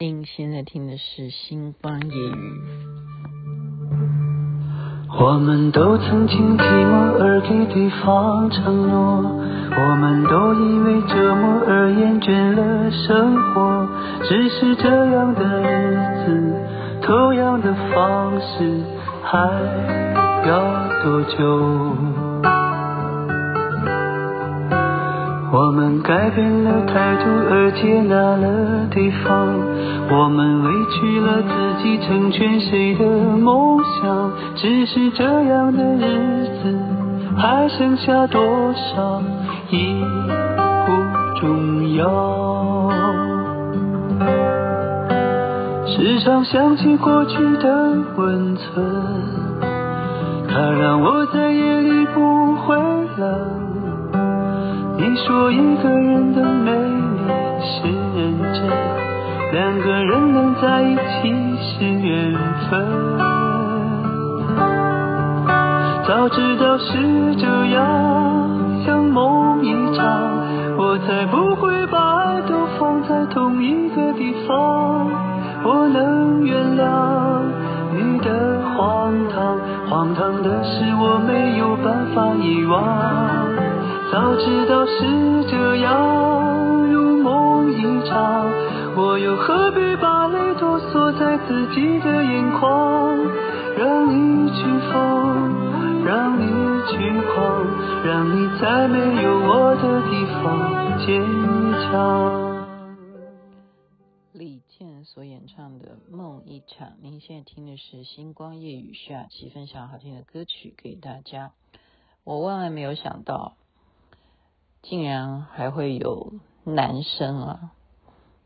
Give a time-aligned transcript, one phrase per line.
[0.00, 2.32] 您现在听的是《星光夜语》。
[5.20, 9.24] 我们都曾经寂寞而给对方承诺，
[9.76, 13.88] 我们都因为折磨而厌倦了生活。
[14.22, 16.54] 只是这样的日子，
[17.02, 18.80] 同样的方式，
[19.24, 19.36] 还
[20.46, 21.96] 要多久？
[25.50, 29.48] 我们改变了态度而接纳了对方，
[30.10, 33.04] 我们委屈了自己成全谁的
[33.38, 34.30] 梦想？
[34.54, 36.78] 只是这样的日子
[37.36, 38.40] 还剩下多
[38.74, 39.22] 少
[39.70, 40.02] 已
[40.86, 42.90] 不重要。
[45.86, 48.84] 时常想起过去的温存，
[50.46, 52.76] 它让我在夜里不会
[53.16, 53.67] 冷。
[55.26, 57.18] 说一个人的美丽
[57.60, 58.62] 是认真，
[59.52, 61.00] 两个人能在一起
[61.58, 62.32] 是缘
[62.70, 62.86] 分。
[66.06, 67.82] 早知道是这样，
[68.86, 70.04] 像梦一场，
[70.78, 75.10] 我才不会把爱都放在同一个地方。
[75.64, 77.42] 我能原谅
[77.92, 79.58] 你的荒唐，
[79.90, 81.47] 荒唐的是我没。
[84.38, 88.46] 知道是这样，如梦一场，
[88.96, 93.18] 我又何必把泪都锁在自己的眼眶？
[93.76, 96.46] 让你去疯，让你
[96.86, 97.66] 去狂，
[98.04, 101.20] 让你在没有我的地方坚
[101.90, 102.66] 强。
[104.32, 111.50] 李健所演唱的《梦一场》，您现在听的是《星光夜语》，徐雅琪分享好听的歌曲给大家。
[112.24, 113.54] 我万万没有想到。
[114.82, 116.32] 竟然还会有
[116.64, 117.70] 男生啊，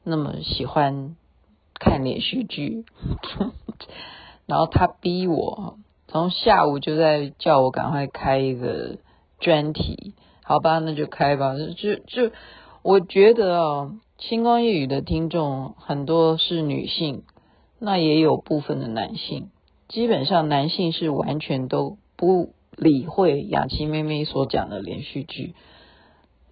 [0.02, 1.16] 那么喜欢
[1.74, 2.84] 看连续剧，
[4.46, 8.98] 然后他逼我，从下午就在叫我赶快开一个
[9.38, 11.54] 专题，好吧，那就开吧。
[11.76, 12.34] 就就
[12.82, 17.22] 我觉得哦，星光夜语的听众很多是女性，
[17.78, 19.50] 那也有部分的男性，
[19.88, 25.54] 基本上男性是完全都不理会雅琪妹妹所讲的连续剧。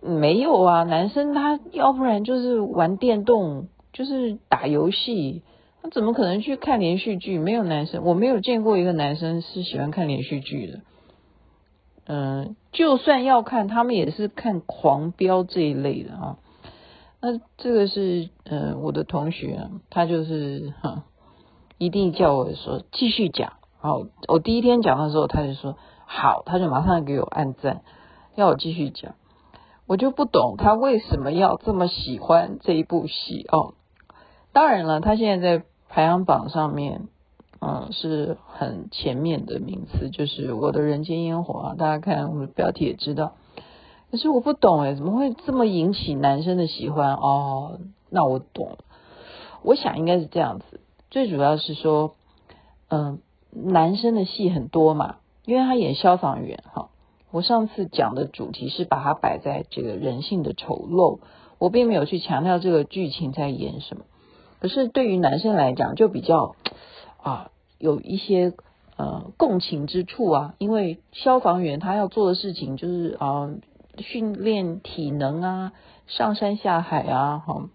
[0.03, 5.43] 没有啊，男生他要不然就是玩电动，就是打游戏，
[5.83, 7.39] 他怎么可能去看连续剧？
[7.39, 10.81] 没有男生，我没有见过一个男生是喜欢看连续剧的。
[12.07, 16.39] 嗯，就算要看，他们也是看《狂飙》这一类的啊。
[17.21, 21.05] 那这个是嗯，我的同学，他就是哈，
[21.77, 23.53] 一定叫我说继续讲。
[23.79, 27.83] 好，我第一天讲的时候，他就说好，他就马上给我按赞，
[28.35, 29.15] 要我继续讲。
[29.91, 33.75] 我就不懂他为什么要这么喜欢这一部戏哦。
[34.53, 37.09] 当然了，他现在在排行榜上面，
[37.61, 41.75] 嗯，是很前面的名次，就是《我的人间烟火》啊。
[41.77, 43.33] 大家看我的标题也知道。
[44.13, 47.81] 可是我不懂诶，怎么会这么引起男生的喜欢哦？
[48.11, 48.79] 那我懂，
[49.65, 50.79] 我想应该是这样子。
[51.11, 52.15] 最主要是说，
[52.91, 53.19] 嗯，
[53.51, 56.90] 男生的戏很多嘛，因为他演消防员哈。
[57.31, 61.21] 我上次讲的主题是把它摆在这个人性的丑陋，
[61.59, 64.05] 我并没有去强调这个剧情在演什么。
[64.59, 66.57] 可是对于男生来讲，就比较
[67.23, 68.53] 啊有一些
[68.97, 73.51] 呃共情之处啊，因为消防员他要做的事情就是啊
[73.99, 75.73] 训练体能啊，
[76.07, 77.69] 上山下海啊，哈，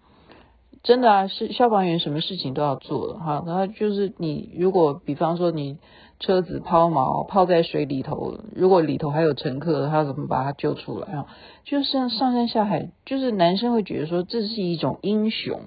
[0.86, 3.44] 真的啊是消防员什么事情都要做的哈。
[3.46, 5.76] 然后就是你如果比方说你。
[6.18, 11.26] 车子抛锚，泡在水里头，如果里头还有乘客，他怎么把他救出来啊？
[11.66, 15.60] 就像上山下海，就是男生会觉得说这是一种英雄。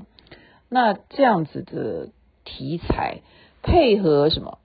[0.67, 2.09] 那这样子的
[2.45, 3.21] 题材
[3.61, 4.57] 配合什么？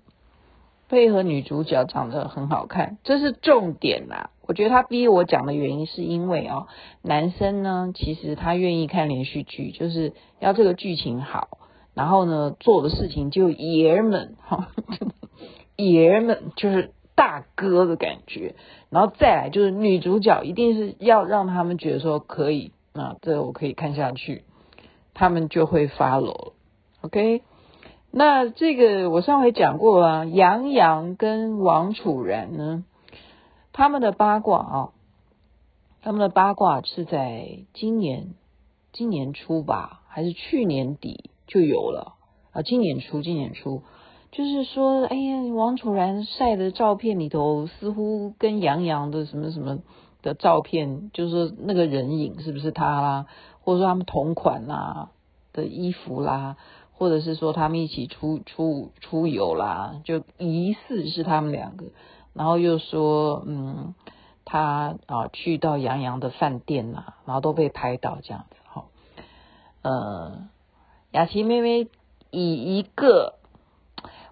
[0.88, 4.30] 配合女主角长得很好看，这是重点啦。
[4.46, 6.66] 我觉得他逼我讲的原因是因为哦，
[7.02, 11.58] 男生呢，其实他愿意看连续剧，就是要这个剧情好，
[11.94, 14.68] 然后呢做的事情就爷们哈。
[15.76, 18.54] 爷们就是大哥的感觉，
[18.90, 24.44] 然后再来就是女主角一定是要让他们觉得说可以，那这我可以看下去，
[25.14, 26.52] 他们就会 follow。
[27.00, 27.42] OK，
[28.16, 32.84] 那这个我上回讲过啊，杨洋跟王楚然呢，
[33.72, 34.90] 他们的八卦啊，
[36.00, 38.34] 他们的八卦是在今年
[38.92, 42.14] 今年初吧，还是去年底就有了
[42.52, 42.62] 啊？
[42.62, 43.82] 今年初，今年初。
[44.30, 49.80] 就是说，哎呀，王楚然晒的照片里头，似乎跟杨洋的什么什么
[50.22, 53.26] 的照片，就是说那个人影是不是他啦？
[53.60, 55.10] 或者说他们同款啦
[55.52, 56.56] 的衣服啦，
[56.96, 61.86] 或者是说他们一起出出出游啦，就疑似是他们两个，
[62.32, 63.94] 然后又说嗯，
[64.44, 68.84] 他啊去到杨洋的饭店呐，然后都被拍到这样子哈，
[69.82, 70.48] 呃，
[71.12, 71.88] 雅琪妹妹
[72.30, 73.34] 以一个。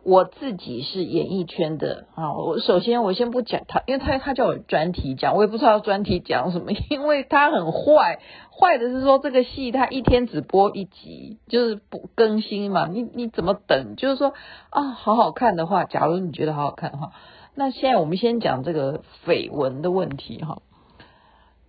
[0.05, 8.19] 我自己是演艺圈的啊，我首先我先不讲他，因为他他叫我专题讲，我也不知道专题讲什么，因为他很坏，
[8.51, 13.95] 坏的是说这个戏他一天只播一集，就是不更新嘛，你你怎么等？
[13.95, 14.35] 就是说
[14.71, 17.13] 啊，好好看的话，假如你觉得好好看的话，
[17.55, 20.63] 那现在我们先讲这个绯闻的问题哈，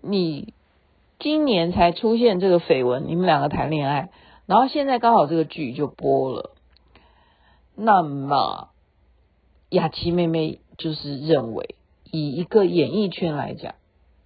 [0.01, 0.55] 你
[1.19, 4.09] 今年才出现这个绯闻，你们两个谈恋爱，
[4.47, 6.52] 然后现在刚好这个剧就播了。
[7.75, 8.69] 那么，
[9.69, 11.75] 雅琪妹妹就是认为，
[12.11, 13.73] 以一个演艺圈来讲，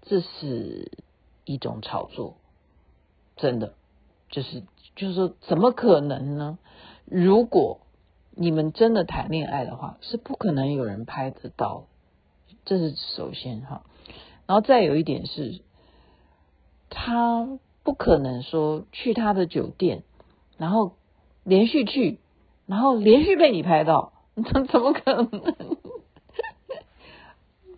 [0.02, 0.92] 这是
[1.46, 2.36] 一种炒作，
[3.38, 3.74] 真的，
[4.30, 4.64] 就是
[4.98, 6.60] 就是说，怎么可能呢？
[7.06, 7.80] 如果
[8.32, 11.86] 你们真的谈恋爱的话，是不可能有人拍得到，
[12.66, 13.84] 这是首先哈。
[14.46, 15.62] 然后再有一点是，
[16.90, 20.04] 他不可能说去他的酒店，
[20.58, 20.98] 然后
[21.46, 22.20] 连续去。
[22.68, 24.12] 然后连续被你拍到，
[24.54, 25.30] 怎怎么可能？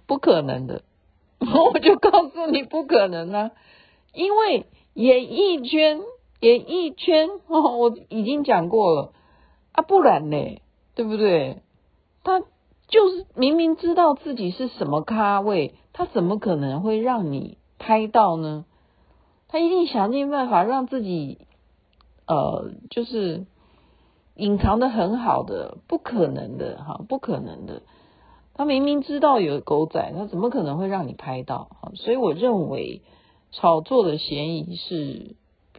[0.05, 0.81] 不可能的，
[1.39, 3.51] 我就告诉你不可能啊！
[4.13, 4.65] 因为
[4.95, 6.01] 演艺圈，
[6.39, 9.13] 演艺圈哦，我已经讲过了
[9.71, 10.59] 啊，不然呢，
[10.95, 11.61] 对不对？
[12.23, 12.41] 他
[12.87, 18.65] 就是明明知道自己是什么咖位，他怎么可能会让你拍到呢？
[19.47, 21.37] 他一定想尽办法让自己，
[22.25, 23.45] 呃，就是。
[24.39, 27.81] 隐藏的很好的，不可能的哈，不可能的。
[28.55, 31.69] 他明明知道有狗仔，他怎么可能会让你拍到？
[31.95, 33.01] 所以我认为
[33.51, 35.35] 炒作的嫌疑是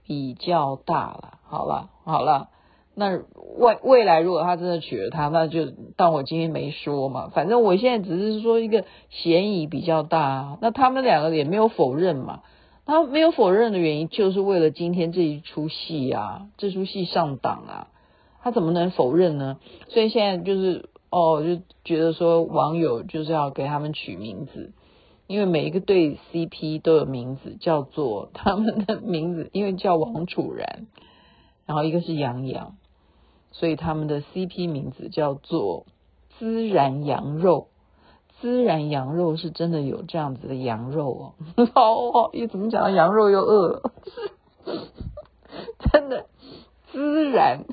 [0.06, 1.38] 比较大了。
[1.46, 2.48] 好了，好了，
[2.94, 3.18] 那
[3.58, 5.66] 未未来如果他真的娶了她，那就
[5.96, 7.30] 当我今天没说嘛。
[7.34, 10.58] 反正我现在只是说一个嫌疑比较大。
[10.60, 12.40] 那他们两个也没有否认嘛。
[12.86, 17.86] 他没有否认的原因，就是为了今天这一出戏啊，这出戏上档啊。
[18.42, 19.58] 他怎么能否认呢？
[19.88, 24.72] 所以现在就是哦，就觉得说网友就是要给他们取名字，
[25.26, 30.86] 因为每一个对 CP 都有名字，叫做他们的名字，因为叫王楚然，
[31.66, 32.76] 然后一个是杨洋，
[33.50, 35.86] 所以他们的 CP 名字叫做
[36.38, 37.66] 孜然羊肉。
[38.40, 41.34] 孜然羊肉是真的有这样子的羊肉
[41.74, 43.92] 哦，好，又怎么讲到羊肉又饿了，
[45.92, 46.24] 真的
[46.94, 47.66] 孜然。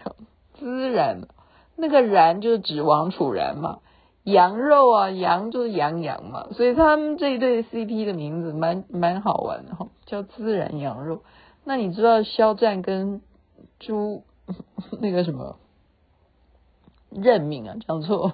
[0.62, 1.28] 孜然，
[1.76, 3.80] 那个然就是指王楚然嘛，
[4.24, 11.22] 羊肉啊，羊就是羊羊嘛，所以他们这一对 CP 的名字蛮蛮好玩的哈，叫孜然羊肉。
[11.64, 13.22] 那你知道肖战跟
[13.80, 14.24] 朱
[15.02, 15.58] 那个什么
[17.10, 18.34] 任命啊，讲错，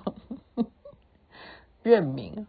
[1.84, 2.48] 任命，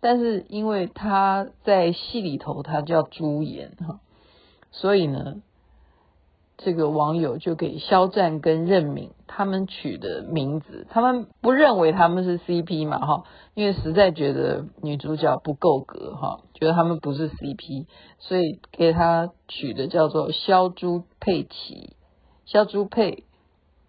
[0.00, 4.00] 但是因为他在戏里头他叫朱颜哈，
[4.70, 5.42] 所以呢。
[6.58, 13.24] 这个网友就给肖战跟任敏他们取的名字，他们不认为他们是 CP 嘛哈，
[13.54, 17.84] 因为实在觉得女主角不够格哈，觉得他们不是 CP，
[18.18, 21.94] 所以给他取的叫做肖朱佩奇，
[22.46, 23.24] 肖朱佩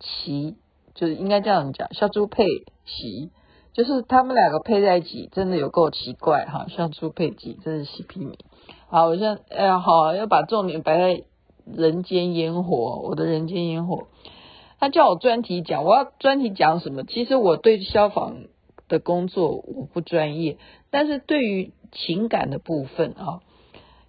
[0.02, 0.58] 奇
[0.94, 2.44] 就是应该这样讲，肖朱佩
[2.86, 3.32] 奇
[3.72, 8.38] 就是他们两个配在一起真的有够奇怪哈，肖朱佩奇真是 CP 名。
[8.90, 11.24] 好，我现在哎呀好，要把重点摆在。
[11.76, 14.08] 人间烟火，我的人间烟火。
[14.80, 17.04] 他叫我专题讲，我要专题讲什么？
[17.04, 18.44] 其实我对消防
[18.88, 20.58] 的工作我不专业，
[20.92, 23.42] 但是对于情感的部分啊，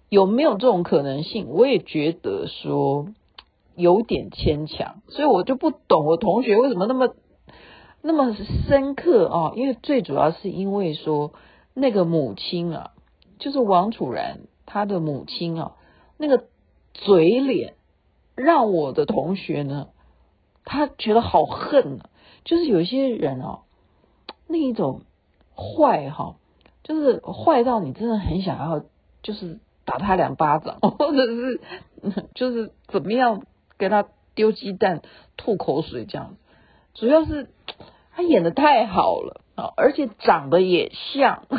[0.09, 1.47] 有没有这种可能性？
[1.49, 3.07] 我也觉得说
[3.75, 7.15] 有点牵强，所以我就不懂我同学为什么那么
[8.03, 8.35] 那么
[8.67, 9.53] 深刻啊？
[9.55, 11.33] 因为最主要是因为说
[11.73, 12.91] 那个母亲啊，
[13.39, 15.71] 就是王楚然他的母亲啊，
[16.17, 16.43] 那个。
[16.93, 17.75] 嘴脸
[18.35, 19.89] 让我的同学呢，
[20.65, 22.05] 他觉得好恨呢。
[22.45, 23.61] 就是有些人哦，
[24.47, 25.01] 那一种
[25.55, 26.35] 坏哈，
[26.83, 28.83] 就是坏到你真的很想要，
[29.21, 31.61] 就是打他两巴掌， 或者是
[32.33, 33.45] 就是怎么样
[33.77, 35.01] 给他丢鸡蛋、
[35.37, 36.37] 吐口水这样。
[36.93, 37.49] 主要是
[38.11, 41.45] 他演的太好了啊，而且长得也像，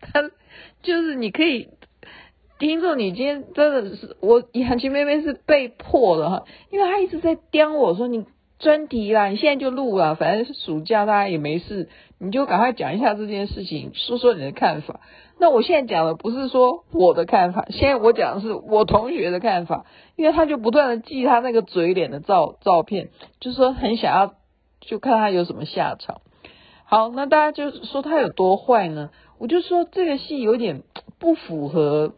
[0.00, 0.30] 他
[0.82, 1.68] 就是你可以。
[2.58, 8.24] 听众，你今天真的是我雅琪妹妹是被迫的哈，因为她一直在刁我说，你
[8.58, 15.00] 专题啦，你现在就录啦，反正暑假大家也没事，你就赶快讲一下这件事情，说说你的看法。
[15.38, 19.84] 那我现在讲的不是说我的看法，现在我讲的是我同学的看法，
[20.16, 24.32] 因为他就不断的寄他那个嘴脸的照照片，就是说很想要
[24.80, 26.22] 就看他有什么下场。
[26.86, 29.10] 好，那大家就说他有多坏呢？
[29.38, 30.82] 我就说这个戏有点
[31.18, 32.14] 不符合，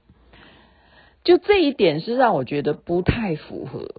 [1.25, 3.95] 就这一点是让我觉得不太符合，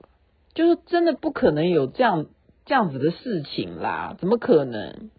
[0.53, 2.25] 就是真的不可能有这样
[2.65, 5.09] 这样子的事情啦，怎么可能？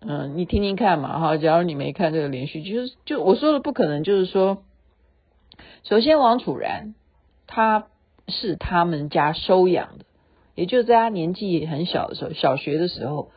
[0.00, 4.62] 嗯，你听听看嘛，哈，假如你没看这个连续剧，就是就我说的不可能，就是说，
[5.84, 6.94] 首先王楚然
[7.46, 7.86] 他
[8.26, 10.06] 是他们家收养的，
[10.54, 13.30] 也就是在他年纪很小的时候，小学的时候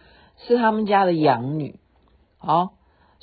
[0.48, 1.80] 是他们家的养女，
[2.38, 2.74] 好，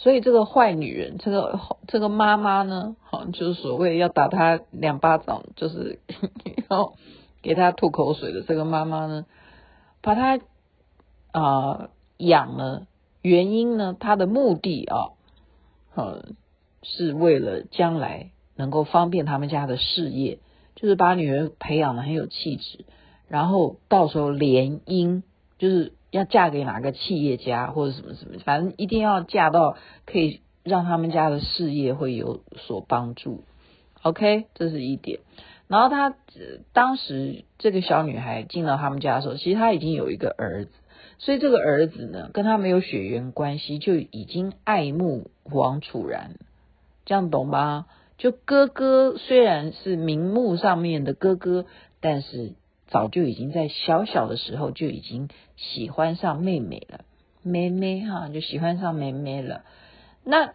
[0.00, 5.98] 所以这个坏女人，这个这个妈妈呢，好，就是所谓要打她两巴掌，就是
[6.70, 6.94] 要
[7.42, 9.26] 给她吐口水的这个妈妈呢，
[10.00, 10.40] 把她
[11.32, 12.86] 啊、养了。
[13.22, 13.94] 原因呢？
[14.00, 15.12] 他的目的啊，
[15.94, 16.24] 呃，
[16.82, 20.38] 是为了将来能够方便他们家的事业，
[20.74, 22.86] 就是把女儿培养的很有气质，
[23.28, 25.22] 然后到时候联姻，
[25.58, 29.76] 就是要嫁给哪个企业家或者什么什么，反正一定要嫁到
[30.06, 33.44] 可以让他们家的事业会有所帮助。
[34.02, 35.20] OK，这是一点。
[35.68, 36.16] 然后他
[36.72, 40.70] 当时这个小女孩进到他们家的时候，其实她已经有一个儿子。
[41.18, 46.36] 所以这个儿子呢，跟他没有血缘关系，就已经爱慕王楚然，
[47.04, 47.86] 这样懂吧？
[48.16, 51.66] 就哥哥虽然是名目上面的哥哥，
[52.00, 52.54] 但是
[52.88, 55.28] 早就已经在小小的时候就已经
[55.60, 57.04] 喜欢上妹妹了，
[57.42, 59.62] 妹妹哈就喜欢上妹妹了。
[60.24, 60.54] 那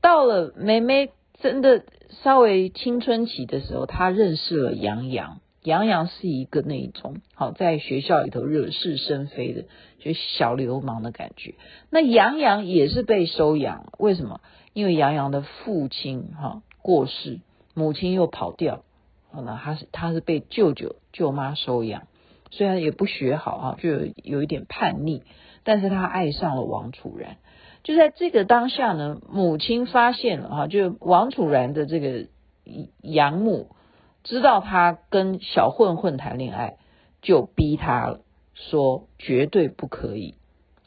[0.00, 1.10] 到了妹妹
[1.40, 1.84] 真的
[2.22, 5.40] 稍微青春期的时候，她认识了杨洋。
[5.62, 9.64] 杨洋是一个那种好在学校里头惹是生非的，
[9.98, 11.56] 就小流氓的感觉。
[11.90, 14.40] 那杨洋也是被收养，为什么？
[14.74, 17.40] 因为杨洋的父亲哈过世，
[17.74, 18.84] 母亲又跑掉，
[19.32, 22.06] 那他是他是被舅舅舅妈收养，
[22.50, 23.90] 虽然也不学好啊，就
[24.22, 25.22] 有一点叛逆，
[25.64, 27.36] 但是他爱上了王楚然。
[27.82, 32.26] 就在这个当下呢，母亲发现了哈，就王楚然的这个
[33.02, 33.70] 养母。
[34.24, 36.78] 知道他跟小混混谈恋爱，
[37.22, 38.22] 就逼他了，
[38.54, 40.34] 说绝对不可以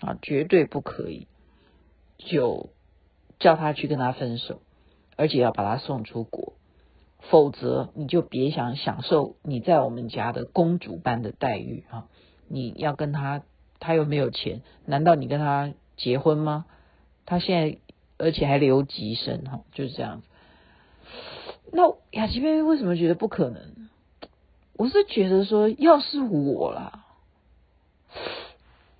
[0.01, 1.27] 啊，绝对不可以，
[2.17, 2.71] 就
[3.39, 4.59] 叫他去跟他分手，
[5.15, 6.51] 而且要把他送出国，
[7.19, 12.05] 否则你就别想享受你在我们家的公主般的待遇啊！
[12.47, 13.43] 你要跟他，
[13.79, 16.65] 他又没有钱，难道你跟他结婚吗？
[17.25, 17.77] 他现在
[18.17, 20.27] 而且还留级生哈，就是这样子。
[21.71, 23.89] 那雅琪妹妹为什么觉得不可能？
[24.75, 27.05] 我是觉得说，要是我啦，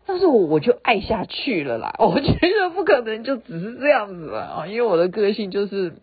[0.07, 1.95] 要是我我就爱下去了啦。
[1.97, 5.95] 我觉得不可能就只是这样子了啊，因为我的个性就是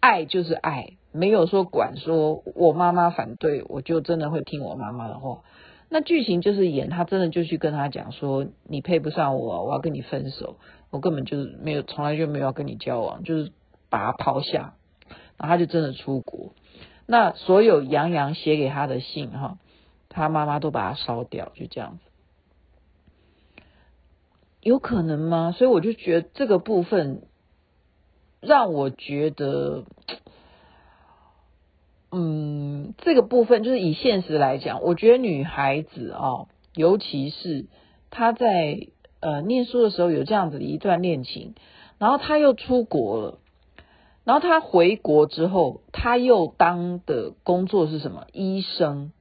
[0.00, 5.42] 爱就是爱，没有说管说我妈妈反对，我就真的会听我妈妈的话。
[5.88, 10.56] 那剧情就是演他真的就去跟他讲说，你配不上我，我要跟你分手，
[10.90, 13.52] 我根本就是没有，从来就没有要跟你交往，就是
[13.88, 14.74] 把他抛下。
[15.36, 16.52] 然后他就真的出国，
[17.06, 19.58] 那所有杨洋写给他的信哈，
[20.08, 23.62] 他妈妈都把它烧掉，就这样子，
[24.60, 25.52] 有可能吗？
[25.52, 27.22] 所以我就觉得这个部分
[28.40, 29.84] 让我觉得，
[32.14, 37.66] 嗯，这个部分就是以现实来讲，我觉得女孩子啊，尤其是
[38.10, 38.86] 她在
[39.20, 41.54] 呃念书的时候有这样子的一段恋情，
[41.98, 43.38] 然后她又出国了。
[44.24, 48.26] 然后她回国之后，她又当的工作是什么？
[48.32, 49.12] 医生。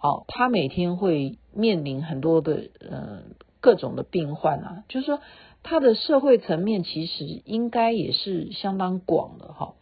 [0.00, 3.22] 哦，她每天会面临很多的呃
[3.60, 5.20] 各种的病患啊，就是说
[5.62, 9.74] 他的社会层面其实应该也是相当广的哈。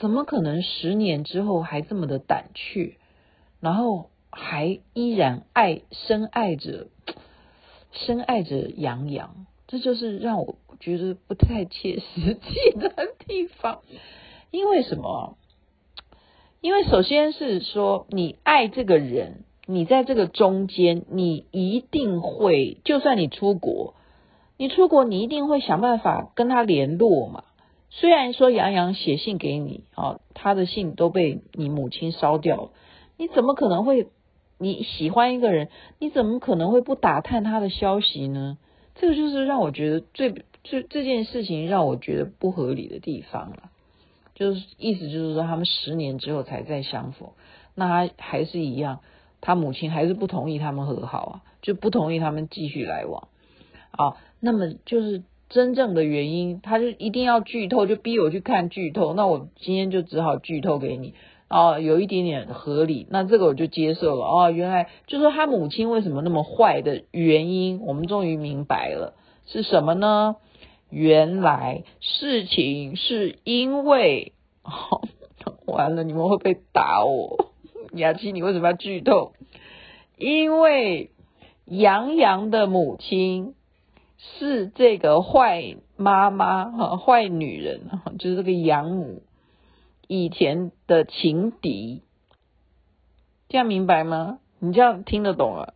[0.00, 2.96] 怎么可能十年之后还这么的胆怯，
[3.60, 6.88] 然后还依然爱深爱着
[7.92, 9.46] 深爱着杨洋？
[9.68, 10.56] 这就是让我。
[10.80, 12.88] 觉得不太切实际的
[13.26, 13.82] 地方，
[14.50, 15.36] 因为什么？
[16.62, 23.92] 因为首先是说，你爱这个人，你在这个中间，你一定会，就算你出国，
[24.56, 27.44] 你出国，你一定会想办法跟他联络嘛。
[27.90, 32.70] 虽然说杨洋写信给你，啊，他的信都被你母亲烧掉了，
[33.18, 34.08] 你怎么可能会？
[34.58, 35.68] 你喜欢一个人，
[35.98, 38.58] 你怎么可能会不打探他的消息呢？
[38.94, 40.44] 这个就是让我觉得最。
[40.62, 43.70] 这这件事情让我觉得不合理的地方了，
[44.34, 47.30] 就是意思就是说他们十年之后才再相逢，
[47.74, 49.00] 那还是一样，
[49.40, 53.28] 他母亲还是不同意他们和好啊，就不同意他们继续来往
[53.92, 54.18] 啊。
[54.38, 59.12] 那么就是真正的原因，他就一定要剧透，就逼我去看剧透。
[59.12, 61.14] 那我今天就只好剧透给你
[61.48, 63.06] 啊，有一点点合理。
[63.10, 64.50] 那这个我就接受了啊。
[64.50, 69.14] 原来就是他母亲为什么那么坏的原因，我们终于明白了
[69.44, 70.36] 是什么呢？
[70.88, 75.02] 原来事情是因为，哦，
[75.66, 77.50] 完了，你们会被打我？
[77.92, 79.32] 雅琪，你为什么要剧透？
[80.16, 81.10] 因为
[81.64, 83.54] 杨洋的母亲
[84.38, 89.22] 是这个坏妈妈哈，坏女人哈，就是这个养母
[90.06, 92.02] 以前的情敌，
[93.48, 94.38] 这样明白吗？
[94.58, 95.74] 你这样听得懂了？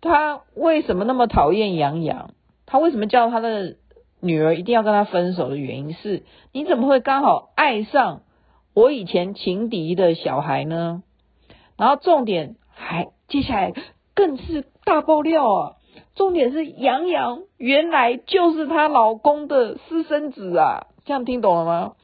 [0.00, 2.30] 他为什么那么讨厌杨洋？
[2.66, 3.76] 他为什么叫他的？
[4.24, 8.22] 女儿一定要跟他分手的原因是，你怎么会刚好爱上
[8.72, 11.02] 我以前情敌的小孩呢？
[11.76, 13.72] 然后重点还接下来
[14.14, 15.76] 更是大爆料啊！
[16.14, 20.86] 重点是杨洋原来就是她老公的私生子啊！
[21.04, 21.94] 这样听懂了吗？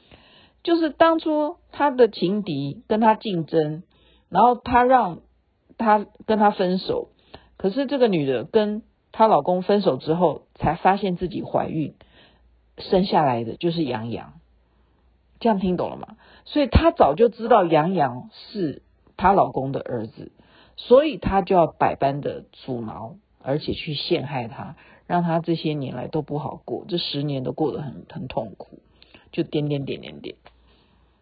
[0.63, 3.83] 就是当初她的情敌跟她竞争，
[4.29, 5.21] 然后她让
[5.77, 7.11] 她跟他分手，
[7.57, 11.95] 可是这个女的跟她老公分手之后，才发现自己怀孕。
[12.79, 14.35] 生下来的就是杨洋，
[15.41, 16.17] 这样听懂了吗？
[16.45, 18.83] 所以她早就知道杨洋是
[19.17, 20.33] 她老公的儿子，
[20.77, 24.77] 所以她就要百般的阻挠，而且去陷害他，
[25.07, 28.81] 让他这些年来都不好过，这十年都过得很很痛苦，
[29.33, 30.37] 就点点点点点，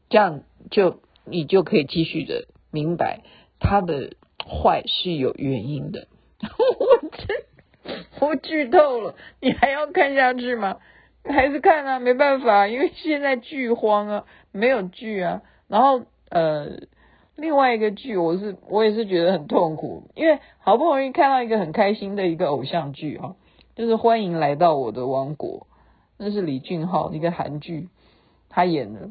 [0.08, 3.20] 这样就你就可以继续的明白
[3.58, 6.08] 他的坏是有原因的。
[6.42, 10.78] 我这我剧透了，你还要看下去吗？
[11.24, 15.42] 还是看啊，没办法，因为现在剧荒啊，没有剧啊。
[15.68, 16.78] 然后呃，
[17.36, 23.36] 另外一个剧，我是我也是觉得很痛苦，因为好不容易看到一个很开心的一个偶像剧哈，
[23.74, 25.66] 就是欢迎来到我的王国，
[26.18, 27.88] 那是李俊昊一个韩剧，
[28.48, 29.10] 他演的。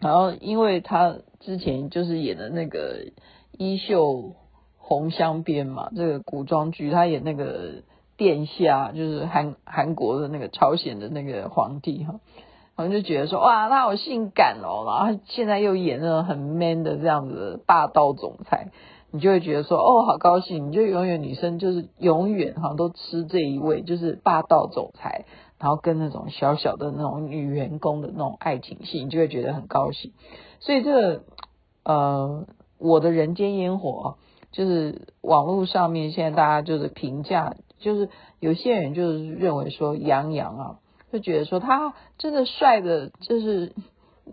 [0.00, 3.04] 然后因为他之前就是演的那个
[3.52, 4.32] 《衣袖
[4.76, 7.82] 红镶边》嘛，这个古装剧，他演那个。
[8.18, 12.18] 殿下就是韩韩国的那个朝鲜的那个皇帝哈，
[12.78, 18.68] 我们就觉得说哇，他好性感哦，然后现在又演那种很 man 的这样子的霸道总裁，
[19.10, 25.24] 你就会觉得说哦，好高兴，你就永远女生就是永远好像都吃这一味，就是霸道总裁，
[25.58, 30.12] 然后跟那种小小的那种女员工的那种爱情戏，你就会觉得很高兴。
[30.60, 31.22] 所以这个
[31.82, 32.46] 呃，
[32.78, 34.18] 我的人间烟火
[34.52, 37.56] 就是网络上面现在大家就是评价。
[37.80, 38.08] 就是
[38.40, 40.76] 有些人就是认为说杨洋啊，
[41.12, 43.74] 就觉得说他真的帅的，就是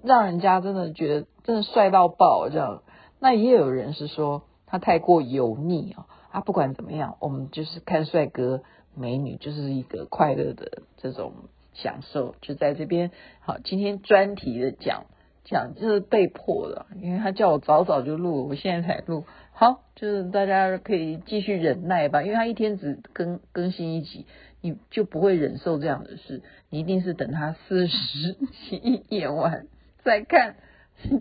[0.04, 2.84] 让人家真的觉得真的帅到爆这样。
[3.20, 8.62] 那也有人是说他太过油腻啊，啊不管怎么样，我们就是看帅哥
[8.96, 11.34] 美女就是一个快乐的这种
[11.74, 15.06] 享受，就在这边好，今天专题的讲。
[15.48, 19.26] 讲就是被迫的，因为他叫我早早就录，我现在才录。
[19.58, 24.26] 好，就是大家可以继续忍耐吧，因为他一天只更更新一集，
[24.60, 26.41] 你就不会忍受这样的事。
[26.70, 29.68] 你一定是等他四十集演完
[30.04, 30.58] 再看，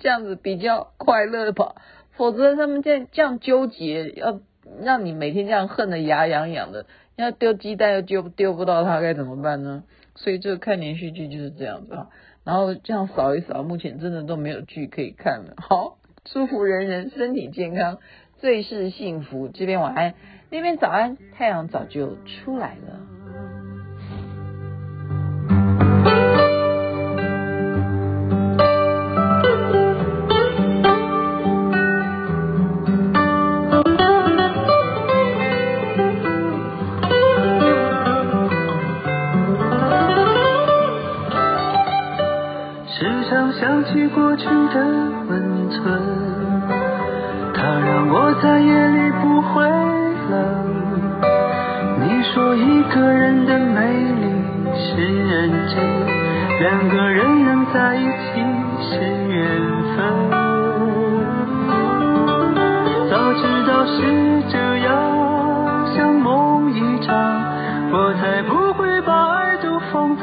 [0.01, 1.77] 这样子比较快乐吧。
[2.17, 4.41] 否则他们这样这样纠结，要
[4.83, 9.85] 让你每天这样恨得牙痒痒的，要丢鸡蛋又丢丢不到他，该怎么办呢？
[10.17, 12.11] 所以这个看连续剧就是这样子啊。
[12.43, 15.55] 然后这样扫一扫，目前真的都没有剧可以看了。
[15.57, 17.99] 好，祝福人人身体健康，
[18.45, 19.49] 最是幸福。
[19.49, 20.13] 这边晚安，
[20.51, 23.14] 那边早安，太阳早就出来了。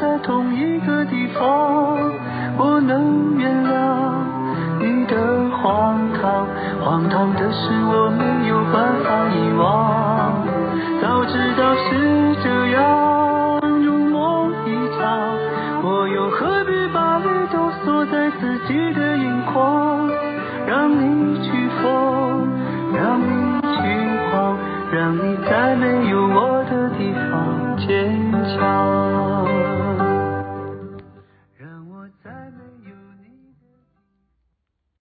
[0.00, 1.98] 在同一个地方
[2.56, 4.12] 我能原谅
[4.80, 5.16] 你的
[5.56, 6.46] 荒唐。
[6.84, 9.28] 荒唐的是我没有办法